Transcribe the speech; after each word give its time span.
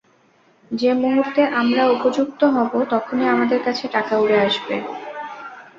যে 0.71 0.91
মুহূর্তে 0.95 1.41
আমরা 1.61 1.83
উপযুক্ত 1.95 2.41
হব, 2.55 2.71
তখনই 2.91 3.27
আমাদের 3.27 3.59
কাছে 3.63 3.85
টাকা 3.95 4.13
উড়ে 4.19 4.37
আসবে। 4.41 4.75